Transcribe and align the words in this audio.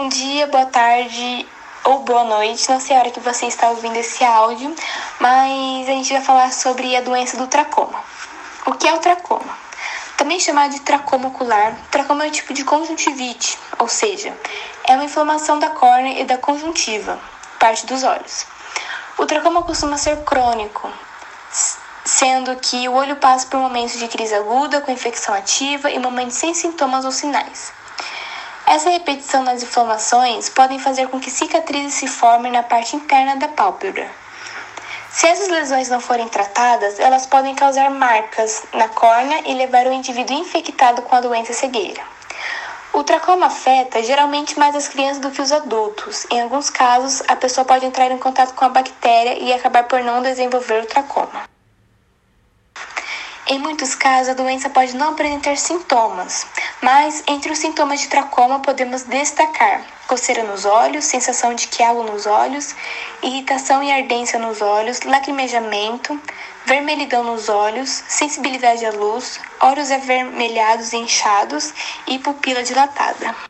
Bom 0.00 0.08
dia, 0.08 0.46
boa 0.46 0.64
tarde 0.64 1.46
ou 1.84 1.98
boa 1.98 2.24
noite, 2.24 2.70
não 2.70 2.80
sei 2.80 2.96
a 2.96 3.00
hora 3.00 3.10
que 3.10 3.20
você 3.20 3.44
está 3.44 3.68
ouvindo 3.68 3.96
esse 3.96 4.24
áudio, 4.24 4.74
mas 5.18 5.86
a 5.86 5.92
gente 5.92 6.10
vai 6.10 6.22
falar 6.22 6.50
sobre 6.54 6.96
a 6.96 7.02
doença 7.02 7.36
do 7.36 7.46
tracoma. 7.46 8.02
O 8.64 8.72
que 8.72 8.88
é 8.88 8.94
o 8.94 8.98
tracoma? 8.98 9.58
Também 10.16 10.40
chamado 10.40 10.72
de 10.72 10.80
tracoma 10.80 11.28
ocular, 11.28 11.76
tracoma 11.90 12.24
é 12.24 12.28
um 12.28 12.30
tipo 12.30 12.54
de 12.54 12.64
conjuntivite, 12.64 13.58
ou 13.78 13.88
seja, 13.88 14.34
é 14.84 14.94
uma 14.94 15.04
inflamação 15.04 15.58
da 15.58 15.68
córnea 15.68 16.18
e 16.18 16.24
da 16.24 16.38
conjuntiva, 16.38 17.20
parte 17.58 17.84
dos 17.84 18.02
olhos. 18.02 18.46
O 19.18 19.26
tracoma 19.26 19.62
costuma 19.64 19.98
ser 19.98 20.16
crônico, 20.24 20.90
sendo 22.06 22.56
que 22.56 22.88
o 22.88 22.94
olho 22.94 23.16
passa 23.16 23.46
por 23.48 23.60
momentos 23.60 23.98
de 23.98 24.08
crise 24.08 24.34
aguda 24.34 24.80
com 24.80 24.90
infecção 24.90 25.34
ativa 25.34 25.90
e 25.90 25.98
momentos 25.98 26.36
sem 26.36 26.54
sintomas 26.54 27.04
ou 27.04 27.12
sinais. 27.12 27.78
Essa 28.70 28.88
repetição 28.88 29.42
das 29.42 29.64
inflamações 29.64 30.48
podem 30.48 30.78
fazer 30.78 31.08
com 31.08 31.18
que 31.18 31.28
cicatrizes 31.28 31.94
se 31.94 32.06
formem 32.06 32.52
na 32.52 32.62
parte 32.62 32.94
interna 32.94 33.34
da 33.34 33.48
pálpebra. 33.48 34.08
Se 35.10 35.26
essas 35.26 35.48
lesões 35.48 35.88
não 35.88 35.98
forem 35.98 36.28
tratadas, 36.28 37.00
elas 37.00 37.26
podem 37.26 37.52
causar 37.56 37.90
marcas 37.90 38.62
na 38.72 38.86
córnea 38.86 39.42
e 39.44 39.54
levar 39.54 39.88
o 39.88 39.92
indivíduo 39.92 40.36
infectado 40.36 41.02
com 41.02 41.16
a 41.16 41.20
doença 41.20 41.52
cegueira. 41.52 42.00
O 42.92 43.02
tracoma 43.02 43.46
afeta 43.46 44.04
geralmente 44.04 44.56
mais 44.56 44.76
as 44.76 44.86
crianças 44.86 45.18
do 45.18 45.32
que 45.32 45.42
os 45.42 45.50
adultos. 45.50 46.24
Em 46.30 46.40
alguns 46.40 46.70
casos, 46.70 47.24
a 47.26 47.34
pessoa 47.34 47.64
pode 47.64 47.84
entrar 47.84 48.08
em 48.12 48.18
contato 48.18 48.54
com 48.54 48.66
a 48.66 48.68
bactéria 48.68 49.36
e 49.36 49.52
acabar 49.52 49.88
por 49.88 50.00
não 50.04 50.22
desenvolver 50.22 50.84
o 50.84 50.86
tracoma. 50.86 51.49
Em 53.50 53.58
muitos 53.58 53.96
casos, 53.96 54.28
a 54.28 54.34
doença 54.34 54.70
pode 54.70 54.96
não 54.96 55.08
apresentar 55.08 55.56
sintomas, 55.56 56.46
mas 56.80 57.24
entre 57.26 57.50
os 57.50 57.58
sintomas 57.58 57.98
de 57.98 58.06
tracoma 58.06 58.60
podemos 58.60 59.02
destacar 59.02 59.84
coceira 60.06 60.44
nos 60.44 60.64
olhos, 60.64 61.04
sensação 61.04 61.52
de 61.52 61.66
que 61.66 61.82
algo 61.82 62.04
nos 62.04 62.26
olhos, 62.26 62.76
irritação 63.20 63.82
e 63.82 63.90
ardência 63.90 64.38
nos 64.38 64.62
olhos, 64.62 65.00
lacrimejamento, 65.00 66.16
vermelhidão 66.64 67.24
nos 67.24 67.48
olhos, 67.48 68.04
sensibilidade 68.06 68.86
à 68.86 68.92
luz, 68.92 69.40
olhos 69.60 69.90
avermelhados 69.90 70.92
e 70.92 70.98
inchados 70.98 71.74
e 72.06 72.20
pupila 72.20 72.62
dilatada. 72.62 73.49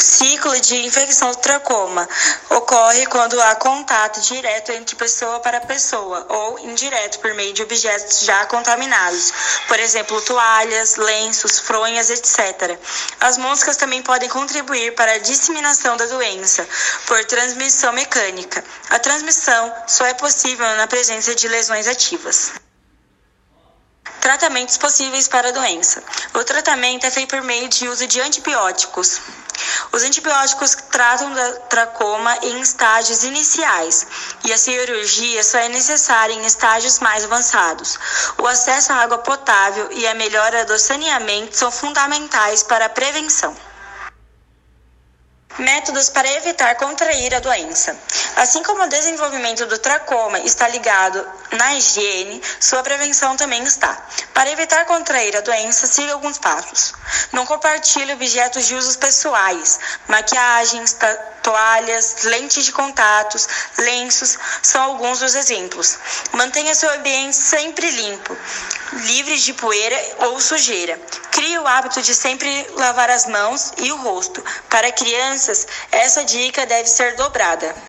Ciclo 0.00 0.58
de 0.60 0.76
infecção 0.86 1.30
do 1.30 1.36
tracoma 1.36 2.08
ocorre 2.48 3.04
quando 3.06 3.40
há 3.40 3.54
contato 3.56 4.20
direto 4.22 4.72
entre 4.72 4.96
pessoa 4.96 5.40
para 5.40 5.60
pessoa 5.60 6.26
ou 6.28 6.58
indireto 6.60 7.18
por 7.20 7.34
meio 7.34 7.52
de 7.52 7.62
objetos 7.62 8.20
já 8.20 8.46
contaminados, 8.46 9.30
por 9.68 9.78
exemplo, 9.78 10.20
toalhas, 10.22 10.96
lenços, 10.96 11.58
fronhas, 11.58 12.08
etc. 12.08 12.78
As 13.20 13.36
moscas 13.36 13.76
também 13.76 14.02
podem 14.02 14.28
contribuir 14.28 14.94
para 14.94 15.12
a 15.12 15.18
disseminação 15.18 15.98
da 15.98 16.06
doença 16.06 16.66
por 17.06 17.22
transmissão 17.26 17.92
mecânica. 17.92 18.64
A 18.88 18.98
transmissão 18.98 19.72
só 19.86 20.06
é 20.06 20.14
possível 20.14 20.66
na 20.76 20.86
presença 20.86 21.34
de 21.34 21.46
lesões 21.46 21.86
ativas. 21.86 22.52
Tratamentos 24.20 24.76
possíveis 24.78 25.28
para 25.28 25.48
a 25.48 25.52
doença. 25.52 26.02
O 26.34 26.44
tratamento 26.44 27.04
é 27.04 27.10
feito 27.10 27.30
por 27.30 27.42
meio 27.42 27.68
de 27.68 27.88
uso 27.88 28.06
de 28.06 28.20
antibióticos. 28.20 29.20
Os 29.92 30.02
antibióticos 30.02 30.76
tratam 30.90 31.32
da 31.32 31.52
tracoma 31.68 32.36
em 32.42 32.60
estágios 32.60 33.24
iniciais 33.24 34.06
e 34.44 34.52
a 34.52 34.58
cirurgia 34.58 35.42
só 35.42 35.58
é 35.58 35.68
necessária 35.68 36.32
em 36.32 36.44
estágios 36.44 36.98
mais 36.98 37.24
avançados. 37.24 37.98
O 38.38 38.46
acesso 38.46 38.92
à 38.92 38.96
água 38.96 39.18
potável 39.18 39.88
e 39.92 40.06
a 40.06 40.14
melhora 40.14 40.64
do 40.64 40.78
saneamento 40.78 41.56
são 41.56 41.70
fundamentais 41.70 42.62
para 42.62 42.86
a 42.86 42.88
prevenção. 42.88 43.69
Métodos 45.58 46.08
para 46.08 46.30
evitar 46.34 46.74
contrair 46.76 47.34
a 47.34 47.40
doença. 47.40 47.96
Assim 48.36 48.62
como 48.62 48.84
o 48.84 48.88
desenvolvimento 48.88 49.66
do 49.66 49.78
tracoma 49.78 50.38
está 50.40 50.68
ligado 50.68 51.26
na 51.52 51.74
higiene, 51.74 52.40
sua 52.60 52.82
prevenção 52.82 53.36
também 53.36 53.62
está. 53.64 54.00
Para 54.32 54.50
evitar 54.50 54.86
contrair 54.86 55.36
a 55.36 55.40
doença, 55.40 55.86
siga 55.86 56.12
alguns 56.12 56.38
passos. 56.38 56.94
Não 57.32 57.44
compartilhe 57.44 58.12
objetos 58.12 58.66
de 58.66 58.74
usos 58.74 58.96
pessoais, 58.96 59.78
maquiagens, 60.06 60.96
toalhas, 61.42 62.22
lentes 62.24 62.64
de 62.64 62.72
contatos, 62.72 63.48
lenços 63.78 64.38
são 64.62 64.82
alguns 64.82 65.20
dos 65.20 65.34
exemplos. 65.34 65.98
Mantenha 66.32 66.74
seu 66.74 66.90
ambiente 66.94 67.36
sempre 67.36 67.90
limpo, 67.90 68.36
livre 68.92 69.38
de 69.38 69.52
poeira 69.54 69.98
ou 70.18 70.40
sujeira. 70.40 71.00
Crie 71.30 71.58
o 71.58 71.66
hábito 71.66 72.02
de 72.02 72.14
sempre 72.14 72.66
lavar 72.74 73.10
as 73.10 73.26
mãos 73.26 73.72
e 73.78 73.90
o 73.92 73.96
rosto. 73.96 74.44
Para 74.68 74.92
crianças, 74.92 75.66
essa 75.90 76.24
dica 76.24 76.66
deve 76.66 76.88
ser 76.88 77.16
dobrada. 77.16 77.74